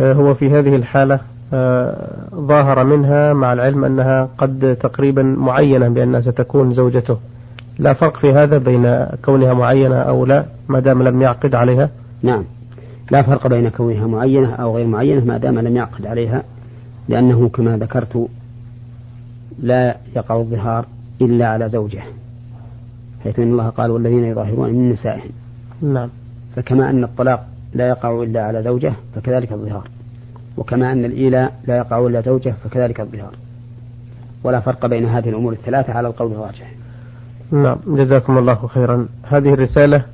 آه، 0.00 0.12
هو 0.12 0.34
في 0.34 0.50
هذه 0.50 0.76
الحالة 0.76 1.20
آه، 1.52 2.28
ظاهر 2.34 2.84
منها 2.84 3.32
مع 3.32 3.52
العلم 3.52 3.84
أنها 3.84 4.28
قد 4.38 4.76
تقريبا 4.80 5.22
معينة 5.22 5.88
بأنها 5.88 6.20
ستكون 6.20 6.74
زوجته. 6.74 7.16
لا 7.78 7.92
فرق 7.92 8.16
في 8.16 8.32
هذا 8.32 8.58
بين 8.58 9.06
كونها 9.24 9.54
معينة 9.54 9.96
أو 9.96 10.26
لا 10.26 10.44
ما 10.68 10.80
دام 10.80 11.02
لم 11.02 11.22
يعقد 11.22 11.54
عليها. 11.54 11.90
نعم. 12.22 12.44
لا 13.10 13.22
فرق 13.22 13.46
بين 13.46 13.68
كونها 13.68 14.06
معينة 14.06 14.54
أو 14.54 14.76
غير 14.76 14.86
معينة 14.86 15.24
ما 15.24 15.38
دام 15.38 15.58
لم 15.58 15.76
يعقد 15.76 16.06
عليها 16.06 16.42
لأنه 17.08 17.48
كما 17.48 17.76
ذكرت 17.76 18.28
لا 19.62 19.96
يقع 20.16 20.36
الظهار 20.36 20.86
إلا 21.20 21.48
على 21.48 21.68
زوجه 21.68 22.02
حيث 23.24 23.38
أن 23.38 23.50
الله 23.52 23.68
قال 23.68 23.90
والذين 23.90 24.24
يظاهرون 24.24 24.70
من 24.70 24.92
نسائهم. 24.92 25.30
نعم. 25.82 26.08
فكما 26.56 26.90
أن 26.90 27.04
الطلاق 27.04 27.46
لا 27.74 27.88
يقع 27.88 28.22
إلا 28.22 28.42
على 28.42 28.62
زوجه 28.62 28.92
فكذلك 29.14 29.52
الظهار 29.52 29.88
وكما 30.56 30.92
أن 30.92 31.04
الإيلاء 31.04 31.60
لا 31.66 31.76
يقع 31.76 32.06
إلا 32.06 32.20
زوجه 32.20 32.54
فكذلك 32.64 33.00
الظهار. 33.00 33.34
ولا 34.44 34.60
فرق 34.60 34.86
بين 34.86 35.04
هذه 35.04 35.28
الأمور 35.28 35.52
الثلاثة 35.52 35.92
على 35.92 36.08
القول 36.08 36.32
الراجح. 36.32 36.72
نعم. 37.52 37.76
جزاكم 37.86 38.38
الله 38.38 38.66
خيرا. 38.66 39.08
هذه 39.22 39.54
الرسالة 39.54 40.04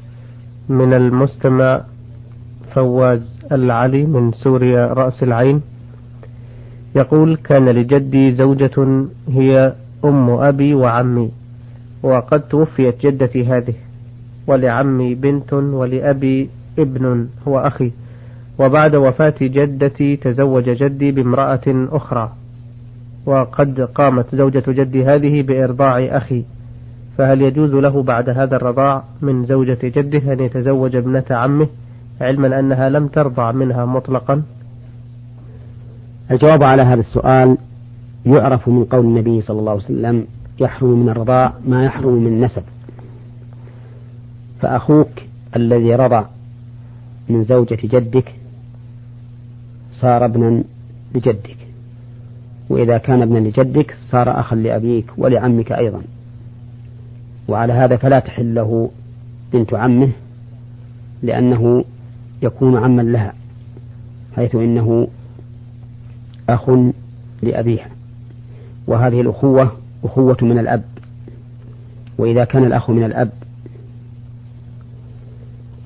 من 0.68 0.94
المستمع 0.94 1.80
فواز 2.74 3.40
العلي 3.52 4.06
من 4.06 4.32
سوريا 4.32 4.86
رأس 4.86 5.22
العين. 5.22 5.62
يقول 6.96 7.36
كان 7.36 7.68
لجدي 7.68 8.32
زوجة 8.32 9.04
هي 9.28 9.72
أم 10.04 10.30
أبي 10.30 10.74
وعمي 10.74 11.30
وقد 12.02 12.40
توفيت 12.40 13.06
جدتي 13.06 13.46
هذه 13.46 13.74
ولعمي 14.46 15.14
بنت 15.14 15.52
ولأبي 15.52 16.50
ابن 16.78 17.28
هو 17.48 17.58
أخي. 17.58 17.92
وبعد 18.58 18.94
وفاة 18.96 19.34
جدتي 19.40 20.16
تزوج 20.16 20.70
جدي 20.70 21.12
بامرأة 21.12 21.66
أخرى. 21.68 22.32
وقد 23.26 23.80
قامت 23.80 24.34
زوجة 24.34 24.64
جدي 24.68 25.04
هذه 25.04 25.42
بإرضاع 25.42 25.98
أخي. 25.98 26.44
فهل 27.18 27.42
يجوز 27.42 27.74
له 27.74 28.02
بعد 28.02 28.28
هذا 28.28 28.56
الرضاع 28.56 29.04
من 29.22 29.44
زوجة 29.44 29.78
جده 29.82 30.32
أن 30.32 30.40
يتزوج 30.40 30.96
ابنة 30.96 31.24
عمه 31.30 31.68
علما 32.20 32.58
أنها 32.58 32.88
لم 32.88 33.08
ترضع 33.08 33.52
منها 33.52 33.84
مطلقا؟ 33.84 34.42
الجواب 36.30 36.62
على 36.62 36.82
هذا 36.82 37.00
السؤال 37.00 37.56
يعرف 38.26 38.68
من 38.68 38.84
قول 38.84 39.04
النبي 39.04 39.40
صلى 39.40 39.60
الله 39.60 39.70
عليه 39.70 39.84
وسلم 39.84 40.26
يحرم 40.60 41.02
من 41.02 41.08
الرضاع 41.08 41.52
ما 41.66 41.84
يحرم 41.84 42.14
من 42.14 42.26
النسب. 42.26 42.62
فأخوك 44.60 45.08
الذي 45.56 45.94
رضع 45.94 46.24
من 47.28 47.44
زوجة 47.44 47.78
جدك 47.84 48.34
صار 49.92 50.24
ابنا 50.24 50.64
لجدك. 51.14 51.56
وإذا 52.70 52.98
كان 52.98 53.22
ابنا 53.22 53.38
لجدك 53.38 53.96
صار 54.08 54.40
أخا 54.40 54.56
لأبيك 54.56 55.10
ولعمك 55.18 55.72
أيضا. 55.72 56.02
وعلى 57.48 57.72
هذا 57.72 57.96
فلا 57.96 58.18
تحل 58.18 58.54
له 58.54 58.90
بنت 59.52 59.74
عمه 59.74 60.08
لأنه 61.22 61.84
يكون 62.42 62.76
عما 62.76 63.02
لها 63.02 63.34
حيث 64.36 64.54
إنه 64.54 65.08
أخ 66.48 66.70
لأبيها. 67.42 67.95
وهذه 68.86 69.20
الأخوة 69.20 69.72
أخوة 70.04 70.36
من 70.42 70.58
الأب. 70.58 70.82
وإذا 72.18 72.44
كان 72.44 72.64
الأخ 72.64 72.90
من 72.90 73.04
الأب 73.04 73.30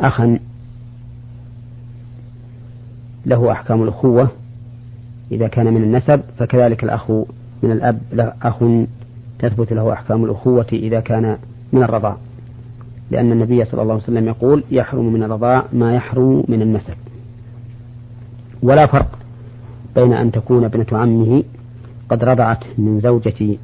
أخا 0.00 0.38
له 3.26 3.52
أحكام 3.52 3.82
الأخوة. 3.82 4.28
إذا 5.32 5.48
كان 5.48 5.74
من 5.74 5.82
النسب 5.82 6.20
فكذلك 6.38 6.84
الأخ 6.84 7.10
من 7.62 7.70
الأب 7.72 8.00
له 8.12 8.32
أخ 8.42 8.58
تثبت 9.38 9.72
له 9.72 9.92
أحكام 9.92 10.24
الأخوة 10.24 10.66
إذا 10.72 11.00
كان 11.00 11.36
من 11.72 11.82
الرضاع. 11.82 12.16
لأن 13.10 13.32
النبي 13.32 13.64
صلى 13.64 13.82
الله 13.82 13.94
عليه 13.94 14.02
وسلم 14.02 14.28
يقول 14.28 14.64
يحرم 14.70 15.12
من 15.12 15.22
الرضاع 15.22 15.64
ما 15.72 15.94
يحرم 15.94 16.44
من 16.48 16.62
النسب. 16.62 16.94
ولا 18.62 18.86
فرق 18.86 19.18
بين 19.94 20.12
أن 20.12 20.32
تكون 20.32 20.64
ابنة 20.64 20.86
عمه 20.92 21.42
قد 22.10 22.24
رضعت 22.24 22.64
من 22.78 23.00
زوجة 23.00 23.56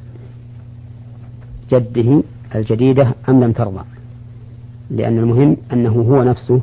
جده 1.71 2.23
الجديدة 2.55 3.13
أم 3.29 3.43
لم 3.43 3.51
ترضع. 3.51 3.81
لأن 4.91 5.17
المهم 5.17 5.57
أنه 5.73 5.89
هو 5.91 6.23
نفسه 6.23 6.61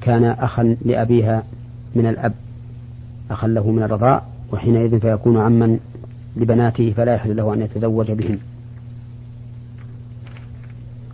كان 0.00 0.24
أخا 0.24 0.76
لأبيها 0.84 1.42
من 1.94 2.06
الأب 2.06 2.32
أخا 3.30 3.48
له 3.48 3.70
من 3.70 3.82
الرضاع 3.82 4.22
وحينئذ 4.52 5.00
فيكون 5.00 5.36
عما 5.36 5.78
لبناته 6.36 6.92
فلا 6.96 7.14
يحل 7.14 7.36
له 7.36 7.54
أن 7.54 7.62
يتزوج 7.62 8.10
بهن. 8.10 8.38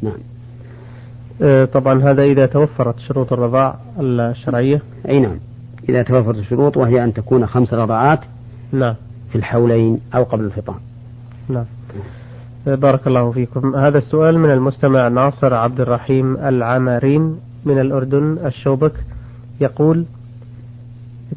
نعم. 0.02 0.18
آه، 1.42 1.64
طبعا 1.64 2.02
هذا 2.02 2.22
إذا 2.22 2.46
توفرت 2.46 2.98
شروط 2.98 3.32
الرضاع 3.32 3.78
الشرعية؟ 4.00 4.82
أي 5.08 5.20
نعم. 5.20 5.36
إذا 5.88 6.02
توفرت 6.02 6.38
الشروط 6.38 6.76
وهي 6.76 7.04
أن 7.04 7.14
تكون 7.14 7.46
خمس 7.46 7.74
رضعات 7.74 8.20
نعم. 8.75 8.95
في 9.31 9.38
الحولين 9.38 10.00
أو 10.14 10.23
قبل 10.23 10.45
الفطام. 10.45 10.76
نعم. 11.49 11.64
بارك 12.66 13.07
الله 13.07 13.31
فيكم. 13.31 13.76
هذا 13.76 13.99
السؤال 13.99 14.38
من 14.38 14.50
المستمع 14.50 15.09
ناصر 15.09 15.54
عبد 15.54 15.81
الرحيم 15.81 16.37
العمارين 16.37 17.37
من 17.64 17.81
الأردن 17.81 18.38
الشوبك. 18.47 18.93
يقول 19.61 20.04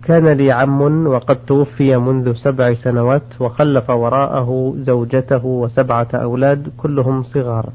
كان 0.03 0.27
لي 0.27 0.51
عم 0.51 1.08
وقد 1.08 1.38
توفي 1.48 1.98
منذ 1.98 2.34
سبع 2.34 2.74
سنوات 2.74 3.41
وخلف 3.41 3.89
وراءه 3.89 4.75
زوجته 4.77 5.46
وسبعة 5.46 6.08
أولاد 6.13 6.70
كلهم 6.77 7.24
صغار. 7.24 7.70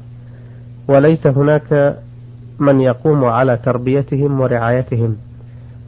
وليس 0.87 1.27
هناك 1.27 1.97
من 2.59 2.81
يقوم 2.81 3.25
على 3.25 3.57
تربيتهم 3.57 4.41
ورعايتهم. 4.41 5.15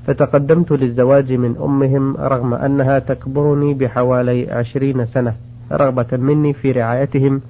فتقدمت 0.07 0.71
للزواج 0.71 1.33
من 1.33 1.55
أمهم 1.63 2.17
رغم 2.17 2.53
أنها 2.53 2.99
تكبرني 2.99 3.73
بحوالي 3.73 4.51
عشرين 4.51 5.05
سنة 5.05 5.33
رغبة 5.71 6.17
مني 6.17 6.53
في 6.53 6.71
رعايتهم 6.71 7.41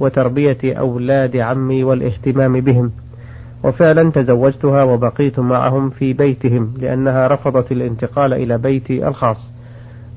وتربية 0.00 0.58
أولاد 0.64 1.36
عمي 1.36 1.84
والاهتمام 1.84 2.60
بهم. 2.60 2.90
وفعلا 3.64 4.10
تزوجتها 4.10 4.82
وبقيت 4.82 5.38
معهم 5.38 5.90
في 5.90 6.12
بيتهم 6.12 6.74
لأنها 6.78 7.28
رفضت 7.28 7.72
الانتقال 7.72 8.32
إلى 8.32 8.58
بيتي 8.58 9.08
الخاص. 9.08 9.50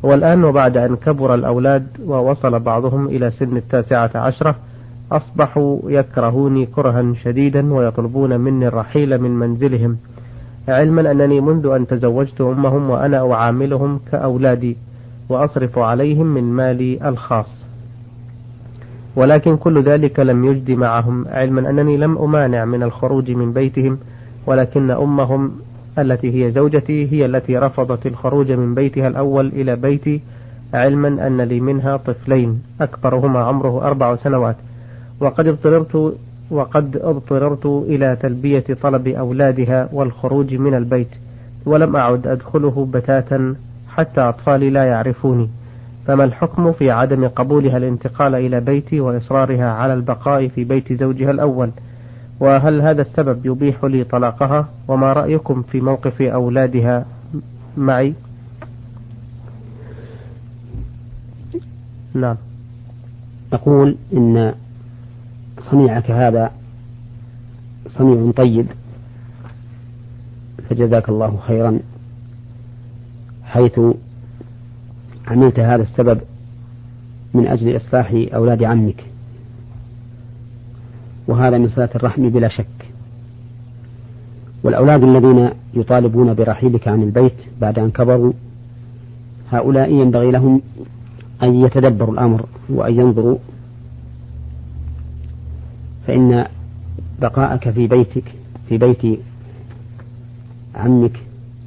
والآن 0.04 0.44
وبعد 0.44 0.78
أن 0.78 0.96
كبر 0.96 1.36
الأولاد 1.36 1.88
ووصل 2.06 2.60
بعضهم 2.60 3.08
إلى 3.08 3.32
سن 3.32 3.58
التاسعة 3.58 4.12
عشرة 4.16 4.56
أصبحوا 5.12 5.80
يكرهوني 5.92 6.66
كرها 6.66 7.14
شديدا 7.24 7.74
ويطلبون 7.74 8.40
مني 8.40 8.68
الرحيل 8.68 9.22
من 9.22 9.32
منزلهم. 9.32 9.98
علما 10.68 11.12
أنني 11.12 11.42
منذ 11.42 11.68
أن 11.68 11.88
تزوجت 11.88 12.42
أمهم 12.42 12.90
وأنا 12.90 13.32
أعاملهم 13.34 14.00
كأولادي 14.12 14.78
وأصرف 15.30 15.80
عليهم 15.80 16.26
من 16.26 16.44
مالي 16.44 17.10
الخاص. 17.10 17.64
ولكن 19.16 19.58
كل 19.58 19.82
ذلك 19.84 20.20
لم 20.20 20.46
يجد 20.46 20.72
معهم 20.72 21.26
علما 21.28 21.70
أنني 21.70 21.98
لم 21.98 22.18
أمانع 22.18 22.66
من 22.66 22.84
الخروج 22.84 23.32
من 23.32 23.54
بيتهم 23.54 23.98
ولكن 24.48 24.92
أمهم 24.92 25.52
التي 26.00 26.46
هي 26.46 26.52
زوجتي 26.52 27.12
هي 27.12 27.26
التي 27.26 27.58
رفضت 27.58 28.06
الخروج 28.06 28.52
من 28.52 28.76
بيتها 28.76 29.08
الأول 29.08 29.48
إلى 29.48 29.76
بيتي 29.76 30.22
علما 30.74 31.28
أن 31.28 31.42
لي 31.42 31.60
منها 31.60 31.98
طفلين 31.98 32.62
أكبرهما 32.82 33.40
عمره 33.40 33.88
أربع 33.88 34.16
سنوات. 34.16 34.56
وقد 35.20 35.48
اضطررت 35.48 36.16
وقد 36.54 36.98
اضطررت 36.98 37.66
إلى 37.66 38.16
تلبية 38.16 38.64
طلب 38.82 39.08
أولادها 39.08 39.90
والخروج 39.94 40.54
من 40.56 40.74
البيت 40.76 41.08
ولم 41.66 41.96
أعد 41.96 42.28
أدخله 42.28 42.88
بتاتا 42.94 43.56
حتى 43.90 44.22
أطفالي 44.22 44.70
لا 44.70 44.84
يعرفوني. 44.84 45.50
فما 46.08 46.24
الحكم 46.24 46.72
في 46.72 46.92
عدم 46.92 47.28
قبولها 47.28 47.78
الانتقال 47.78 48.36
إلى 48.36 48.60
بيتي 48.60 49.00
وإصرارها 49.00 49.72
على 49.72 49.94
البقاء 49.94 50.48
في 50.48 50.64
بيت 50.64 50.94
زوجها 50.94 51.32
الأول؟ 51.32 51.70
وهل 52.40 52.82
هذا 52.82 53.02
السبب 53.02 53.46
يبيح 53.46 53.84
لي 53.84 54.04
طلاقها؟ 54.04 54.70
وما 54.88 55.14
رأيكم 55.14 55.62
في 55.62 55.82
موقف 55.82 56.22
أولادها 56.22 57.06
معي؟ 57.78 58.14
نعم. 62.14 62.36
أقول 63.54 63.96
إن 64.14 64.54
صنيعك 65.72 66.12
هذا 66.12 66.52
صنيع 67.88 68.32
طيب 68.32 68.66
فجزاك 70.70 71.10
الله 71.10 71.38
خيرا. 71.48 71.80
حيث 73.44 73.80
عملت 75.28 75.60
هذا 75.60 75.84
السبب 75.84 76.22
من 77.34 77.48
أجل 77.48 77.78
إصلاح 77.78 78.26
أولاد 78.34 78.64
عمك. 78.64 79.04
وهذا 81.28 81.58
من 81.58 81.70
صلاة 81.70 81.90
الرحم 81.96 82.30
بلا 82.30 82.48
شك. 82.48 82.68
والأولاد 84.64 85.04
الذين 85.04 85.50
يطالبون 85.74 86.34
برحيلك 86.34 86.88
عن 86.88 87.04
البيت 87.04 87.36
بعد 87.62 87.80
أن 87.80 87.92
كبروا 87.92 88.34
هؤلاء 89.52 89.92
ينبغي 89.92 90.32
لهم 90.32 90.62
أن 91.44 91.66
يتدبروا 91.66 92.14
الأمر 92.14 92.46
وأن 92.70 93.00
ينظروا 93.00 93.38
فإن 96.08 96.46
بقاءك 97.22 97.70
في 97.70 97.88
بيتك 97.88 98.24
في 98.70 98.78
بيت 98.78 99.20
عمك 100.76 101.20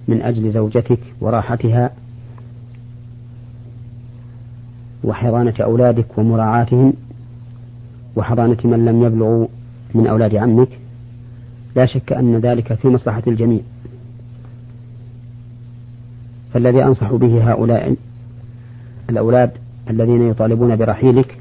من 0.09 0.22
أجل 0.22 0.51
زوجتك 0.53 0.99
وراحتها 1.20 1.90
وحضانة 5.05 5.55
أولادك 5.61 6.18
ومراعاتهم 6.18 6.92
وحضانة 8.16 8.57
من 8.64 8.85
لم 8.85 9.03
يبلغوا 9.03 9.46
من 9.94 10.07
أولاد 10.07 10.35
عمك 10.35 10.68
لا 11.77 11.87
شك 11.87 12.12
أن 12.12 12.37
ذلك 12.37 12.75
في 12.75 12.88
مصلحة 12.88 13.22
الجميع. 13.27 13.61
فالذي 16.55 16.85
أنصح 16.85 17.14
به 17.14 17.53
هؤلاء 17.53 17.96
الأولاد 19.11 19.51
الذين 19.90 20.31
يطالبون 20.31 20.77
برحيلك 20.77 21.38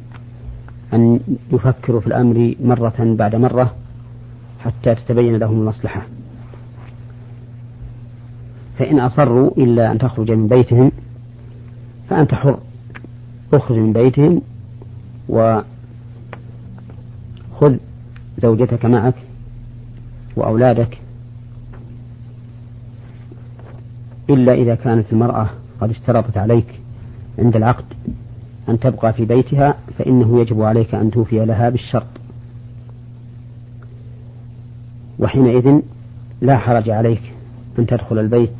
أن 0.95 1.19
يفكروا 1.51 2.01
في 2.01 2.08
الأمر 2.08 2.55
مرة 2.63 2.95
بعد 2.99 3.36
مرة 3.36 3.75
حتى 4.60 4.95
تتبين 4.95 5.36
لهم 5.36 5.60
المصلحة. 5.60 6.01
فإن 8.79 8.99
أصروا 8.99 9.51
إلا 9.58 9.91
أن 9.91 9.97
تخرج 9.97 10.31
من 10.31 10.47
بيتهم 10.47 10.91
فأنت 12.10 12.34
حر. 12.34 12.60
اخرج 13.53 13.77
من 13.77 13.93
بيتهم 13.93 14.41
وخذ 15.29 15.63
زوجتك 18.38 18.86
معك 18.86 19.15
وأولادك 20.36 20.97
إلا 24.29 24.53
إذا 24.53 24.75
كانت 24.75 25.13
المرأة 25.13 25.49
قد 25.81 25.89
اشترطت 25.89 26.38
عليك 26.38 26.79
عند 27.39 27.55
العقد. 27.55 27.86
أن 28.69 28.80
تبقى 28.80 29.13
في 29.13 29.25
بيتها 29.25 29.75
فإنه 29.97 30.41
يجب 30.41 30.62
عليك 30.62 30.95
أن 30.95 31.12
توفي 31.12 31.45
لها 31.45 31.69
بالشرط. 31.69 32.08
وحينئذ 35.19 35.82
لا 36.41 36.58
حرج 36.58 36.89
عليك 36.89 37.21
أن 37.80 37.86
تدخل 37.86 38.19
البيت 38.19 38.56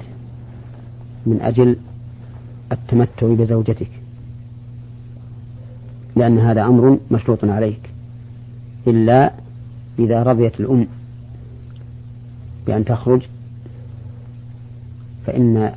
من 1.26 1.42
أجل 1.42 1.78
التمتع 2.72 3.34
بزوجتك 3.34 3.90
لأن 6.16 6.40
هذا 6.40 6.66
أمر 6.66 7.00
مشروط 7.12 7.46
عليك 7.46 7.90
إلا 8.88 9.32
إذا 10.00 10.24
رضيت 10.24 10.60
الأم 10.60 10.88
بأن 12.68 12.86
تخرج 12.86 13.22
فإن 15.26 15.72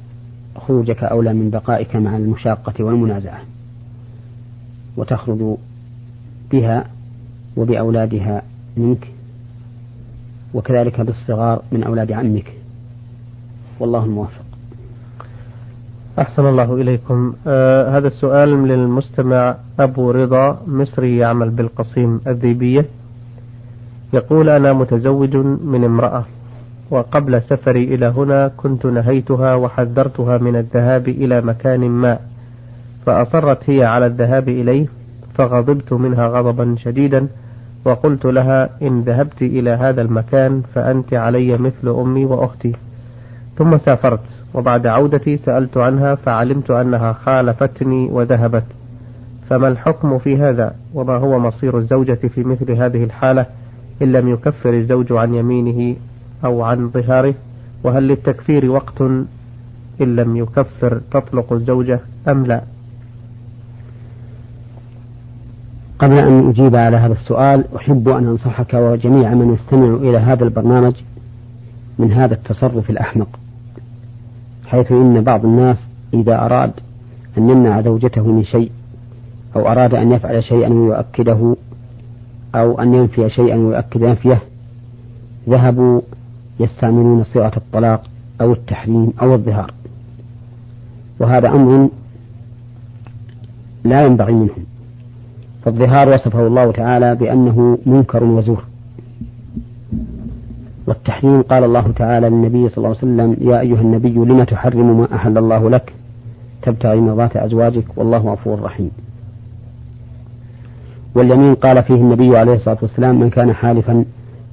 خروجك 0.56 1.04
أولى 1.04 1.34
من 1.34 1.50
بقائك 1.50 1.96
مع 1.96 2.16
المشاقة 2.16 2.84
والمنازعة. 2.84 3.40
وتخرج 4.96 5.56
بها 6.50 6.84
وبأولادها 7.56 8.42
منك 8.76 9.08
وكذلك 10.54 11.00
بالصغار 11.00 11.62
من 11.72 11.82
أولاد 11.84 12.12
عمك. 12.12 12.52
والله 13.80 14.04
الموفق. 14.04 14.44
أحسن 16.18 16.46
الله 16.46 16.74
إليكم. 16.74 17.34
آه 17.46 17.98
هذا 17.98 18.06
السؤال 18.06 18.48
للمستمع 18.48 19.56
أبو 19.80 20.10
رضا 20.10 20.62
مصري 20.66 21.16
يعمل 21.16 21.50
بالقصيم 21.50 22.20
الذيبية. 22.26 22.86
يقول 24.12 24.48
أنا 24.48 24.72
متزوج 24.72 25.36
من 25.64 25.84
امرأة 25.84 26.24
وقبل 26.90 27.42
سفري 27.42 27.94
إلى 27.94 28.06
هنا 28.06 28.48
كنت 28.56 28.86
نهيتها 28.86 29.54
وحذرتها 29.54 30.38
من 30.38 30.56
الذهاب 30.56 31.08
إلى 31.08 31.40
مكان 31.40 31.80
ما. 31.80 32.18
فأصرت 33.06 33.70
هي 33.70 33.84
على 33.84 34.06
الذهاب 34.06 34.48
إليه 34.48 34.86
فغضبت 35.34 35.92
منها 35.92 36.28
غضبا 36.28 36.76
شديدا 36.78 37.28
وقلت 37.84 38.24
لها 38.24 38.70
إن 38.82 39.00
ذهبت 39.00 39.42
إلى 39.42 39.70
هذا 39.70 40.02
المكان 40.02 40.62
فأنت 40.74 41.14
علي 41.14 41.58
مثل 41.58 41.88
أمي 41.88 42.24
وأختي. 42.24 42.72
ثم 43.58 43.78
سافرت 43.78 44.20
وبعد 44.54 44.86
عودتي 44.86 45.36
سألت 45.36 45.76
عنها 45.76 46.14
فعلمت 46.14 46.70
أنها 46.70 47.12
خالفتني 47.12 48.08
وذهبت. 48.10 48.64
فما 49.50 49.68
الحكم 49.68 50.18
في 50.18 50.36
هذا؟ 50.36 50.74
وما 50.94 51.16
هو 51.16 51.38
مصير 51.38 51.78
الزوجة 51.78 52.14
في 52.34 52.44
مثل 52.44 52.72
هذه 52.72 53.04
الحالة؟ 53.04 53.46
إن 54.02 54.12
لم 54.12 54.28
يكفر 54.28 54.74
الزوج 54.74 55.12
عن 55.12 55.34
يمينه 55.34 55.96
أو 56.44 56.62
عن 56.62 56.90
ظهاره 56.90 57.34
وهل 57.84 58.08
للتكفير 58.08 58.70
وقت 58.70 59.00
إن 60.00 60.16
لم 60.16 60.36
يكفر 60.36 61.00
تطلق 61.10 61.52
الزوجة 61.52 62.00
أم 62.28 62.46
لا؟ 62.46 62.62
قبل 65.98 66.18
أن 66.18 66.48
أجيب 66.48 66.76
على 66.76 66.96
هذا 66.96 67.12
السؤال 67.12 67.64
أحب 67.76 68.08
أن 68.08 68.26
أنصحك 68.26 68.74
وجميع 68.74 69.34
من 69.34 69.54
يستمع 69.54 69.94
إلى 69.94 70.18
هذا 70.18 70.44
البرنامج 70.44 70.94
من 71.98 72.12
هذا 72.12 72.34
التصرف 72.34 72.90
الأحمق 72.90 73.28
حيث 74.66 74.92
إن 74.92 75.24
بعض 75.24 75.44
الناس 75.44 75.76
إذا 76.14 76.44
أراد 76.44 76.72
أن 77.38 77.50
يمنع 77.50 77.80
زوجته 77.80 78.26
من 78.26 78.44
شيء 78.44 78.70
أو 79.56 79.68
أراد 79.68 79.94
أن 79.94 80.12
يفعل 80.12 80.44
شيئا 80.44 80.68
ويؤكده 80.68 81.56
أو 82.54 82.80
أن 82.80 82.94
ينفي 82.94 83.30
شيئا 83.30 83.56
ويؤكد 83.56 84.04
نفيه 84.04 84.42
ذهبوا 85.48 86.00
يستعملون 86.60 87.24
صيغة 87.24 87.52
الطلاق 87.56 88.02
أو 88.40 88.52
التحريم 88.52 89.12
أو 89.22 89.34
الظهار. 89.34 89.74
وهذا 91.20 91.48
أمر 91.48 91.88
لا 93.84 94.06
ينبغي 94.06 94.32
منهم. 94.32 94.64
فالظهار 95.64 96.08
وصفه 96.08 96.46
الله 96.46 96.72
تعالى 96.72 97.14
بأنه 97.14 97.78
منكر 97.86 98.24
وزور. 98.24 98.64
والتحريم 100.86 101.42
قال 101.42 101.64
الله 101.64 101.92
تعالى 101.92 102.28
للنبي 102.28 102.68
صلى 102.68 102.78
الله 102.78 102.88
عليه 102.88 102.98
وسلم 102.98 103.50
يا 103.50 103.60
أيها 103.60 103.80
النبي 103.80 104.14
لم 104.14 104.44
تحرم 104.44 104.98
ما 105.00 105.14
أحل 105.14 105.38
الله 105.38 105.70
لك؟ 105.70 105.92
تبتغي 106.62 107.00
مرضات 107.00 107.36
أزواجك 107.36 107.84
والله 107.96 108.18
غفور 108.18 108.62
رحيم. 108.62 108.90
واليمين 111.14 111.54
قال 111.54 111.82
فيه 111.82 111.94
النبي 111.94 112.36
عليه 112.36 112.54
الصلاة 112.54 112.78
والسلام 112.82 113.20
من 113.20 113.30
كان 113.30 113.52
حالفا 113.52 114.04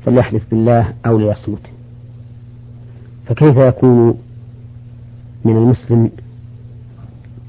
فليحلف 0.05 0.43
بالله 0.51 0.93
أو 1.05 1.17
ليصمت. 1.17 1.59
فكيف 3.25 3.57
يكون 3.57 4.17
من 5.45 5.57
المسلم؟ 5.57 6.09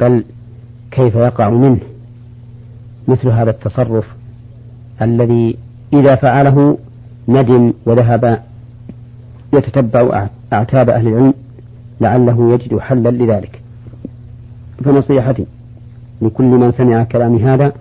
بل 0.01 0.25
كيف 0.90 1.14
يقع 1.14 1.51
منه؟ 1.51 1.79
مثل 3.09 3.29
هذا 3.29 3.51
التصرف 3.51 4.05
الذي 5.03 5.57
إذا 5.92 6.14
فعله 6.14 6.79
ندم 7.29 7.73
وذهب 7.87 8.42
يتتبع 9.55 10.29
أعتاب 10.53 10.90
أهل 10.90 11.09
العلم 11.09 11.35
لعله 12.01 12.55
يجد 12.55 12.79
حلا 12.79 13.09
لذلك. 13.09 13.61
فنصيحتي 14.85 15.47
لكل 16.23 16.45
من 16.45 16.73
سمع 16.73 17.03
كلامي 17.05 17.42
هذا 17.42 17.73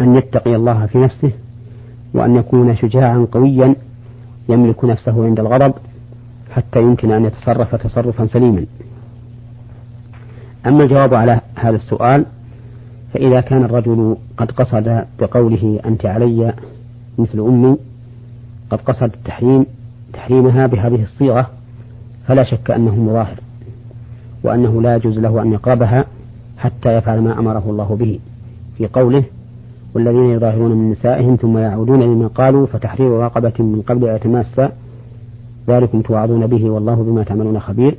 أن 0.00 0.16
يتقي 0.16 0.56
الله 0.56 0.86
في 0.86 0.98
نفسه 0.98 1.30
وأن 2.14 2.36
يكون 2.36 2.76
شجاعا 2.76 3.26
قويا 3.32 3.74
يملك 4.48 4.84
نفسه 4.84 5.24
عند 5.24 5.40
الغضب 5.40 5.74
حتى 6.50 6.82
يمكن 6.82 7.12
أن 7.12 7.24
يتصرف 7.24 7.74
تصرفا 7.74 8.26
سليما. 8.26 8.66
أما 10.66 10.82
الجواب 10.82 11.14
على 11.14 11.40
هذا 11.54 11.76
السؤال 11.76 12.26
فإذا 13.14 13.40
كان 13.40 13.64
الرجل 13.64 14.16
قد 14.36 14.50
قصد 14.50 15.04
بقوله 15.20 15.80
أنت 15.86 16.06
علي 16.06 16.54
مثل 17.18 17.40
أمي 17.40 17.76
قد 18.70 18.80
قصد 18.80 19.10
التحريم 19.14 19.66
تحريمها 20.12 20.66
بهذه 20.66 21.02
الصيغة 21.02 21.50
فلا 22.26 22.44
شك 22.44 22.70
أنه 22.70 22.94
مظاهر 22.94 23.40
وأنه 24.42 24.82
لا 24.82 24.96
يجوز 24.96 25.18
له 25.18 25.42
أن 25.42 25.52
يقربها 25.52 26.04
حتى 26.58 26.96
يفعل 26.96 27.20
ما 27.20 27.38
أمره 27.38 27.70
الله 27.70 27.96
به. 27.96 28.18
في 28.78 28.86
قوله 28.86 29.24
والذين 29.94 30.30
يظاهرون 30.30 30.72
من 30.72 30.90
نسائهم 30.90 31.36
ثم 31.36 31.58
يعودون 31.58 32.02
لما 32.02 32.26
قالوا 32.26 32.66
فتحرير 32.66 33.10
رقبة 33.10 33.52
من 33.58 33.82
قبل 33.86 34.08
أن 34.08 34.70
ذلكم 35.68 36.02
توعظون 36.02 36.46
به 36.46 36.70
والله 36.70 36.94
بما 36.94 37.22
تعملون 37.22 37.60
خبير. 37.60 37.96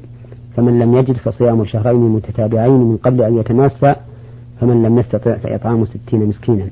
فمن 0.55 0.79
لم 0.79 0.95
يجد 0.95 1.17
فصيام 1.17 1.65
شهرين 1.65 1.99
متتابعين 1.99 2.79
من 2.79 2.97
قبل 2.97 3.21
أن 3.21 3.37
يتماسى 3.37 3.95
فمن 4.61 4.83
لم 4.83 4.99
يستطع 4.99 5.37
فإطعام 5.37 5.85
ستين 5.85 6.25
مسكينا. 6.25 6.67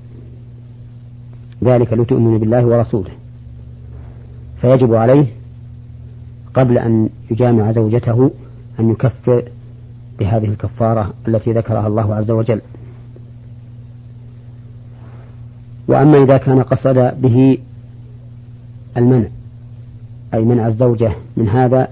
ذلك 1.64 1.94
لتؤمن 1.94 2.38
بالله 2.38 2.66
ورسوله. 2.66 3.12
فيجب 4.62 4.94
عليه 4.94 5.26
قبل 6.54 6.78
أن 6.78 7.10
يجامع 7.32 7.72
زوجته 7.72 8.32
أن 8.80 8.90
يكفر 8.90 9.44
بهذه 10.20 10.46
الكفارة 10.46 11.14
التي 11.28 11.54
ذكرها 11.54 11.88
الله 11.88 12.16
عز 12.16 12.32
وجل. 12.32 12.62
وأما 15.88 16.18
إذا 16.18 16.38
كان 16.38 16.64
قصد 16.64 17.22
به 17.22 17.58
المنع 18.98 19.28
أي 20.34 20.42
منع 20.42 20.68
الزوجة 20.68 21.12
من 21.38 21.50
هذا 21.50 21.88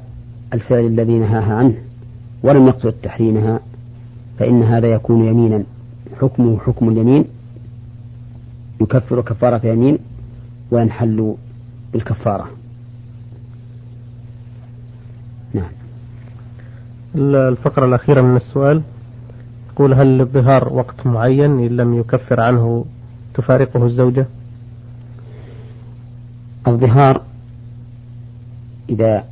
الفعل 0.54 0.86
الذي 0.86 1.14
نهاها 1.14 1.54
عنه 1.54 1.74
ولم 2.44 2.68
يقصد 2.68 2.94
تحريمها 3.04 3.60
فإن 4.40 4.64
هذا 4.64 4.88
يكون 4.88 5.26
يمينا. 5.26 5.64
حكمه 6.22 6.60
حكم 6.60 6.90
اليمين 6.90 7.26
يكفر 8.82 9.22
كفارة 9.22 9.68
يمين 9.68 9.98
وينحل 10.72 11.36
بالكفارة. 11.94 12.50
نعم. 15.54 15.72
الفقرة 17.16 17.86
الأخيرة 17.86 18.22
من 18.22 18.36
السؤال 18.36 18.82
يقول 19.74 19.94
هل 19.94 20.18
للظهار 20.18 20.74
وقت 20.74 21.08
معين 21.08 21.60
إن 21.60 21.68
لم 21.78 22.00
يكفر 22.00 22.40
عنه 22.40 22.86
تفارقه 23.34 23.86
الزوجة؟ 23.86 24.26
الظهار 26.68 27.22
إذا 28.90 29.24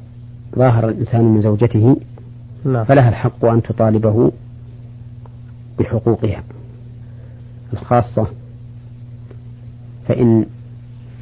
ظاهر 0.55 0.89
الإنسان 0.89 1.25
من 1.25 1.41
زوجته 1.41 1.97
نعم. 2.65 2.85
فلها 2.85 3.09
الحق 3.09 3.45
أن 3.45 3.61
تطالبه 3.61 4.31
بحقوقها. 5.79 6.43
الخاصة 7.73 8.27
فإن 10.07 10.45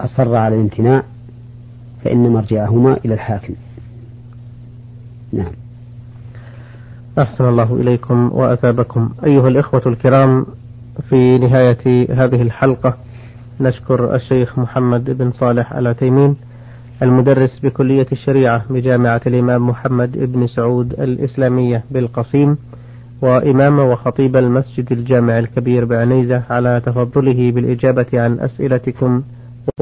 أصر 0.02 0.36
على 0.36 0.56
الامتناع 0.56 1.04
فإن 2.04 2.30
مرجعهما 2.34 2.98
إلى 3.06 3.14
الحاكم. 3.14 3.54
نعم. 5.34 5.52
أحسن 7.20 7.50
الله 7.50 7.76
إليكم 7.76 8.30
وأثابكم. 8.34 9.10
أيها 9.26 9.48
الإخوة 9.48 9.82
الكرام 9.86 10.46
في 11.10 11.38
نهاية 11.38 12.06
هذه 12.24 12.42
الحلقة 12.42 12.98
نشكر 13.60 14.16
الشيخ 14.16 14.60
محمد 14.60 15.10
بن 15.18 15.32
صالح 15.32 15.74
العثيمين 15.74 16.36
المدرس 17.04 17.60
بكلية 17.60 18.08
الشريعة 18.12 18.66
بجامعة 18.70 19.22
الإمام 19.28 19.70
محمد 19.70 20.12
بن 20.18 20.48
سعود 20.48 20.94
الإسلامية 20.94 21.84
بالقصيم 21.92 22.58
وإمام 23.22 23.80
وخطيب 23.80 24.36
المسجد 24.36 24.92
الجامع 24.92 25.40
الكبير 25.40 25.86
بعنيزة 25.86 26.44
على 26.50 26.82
تفضله 26.86 27.52
بالإجابة 27.52 28.06
عن 28.14 28.40
أسئلتكم. 28.40 29.24